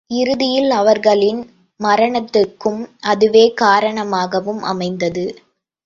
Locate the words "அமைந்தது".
4.63-5.25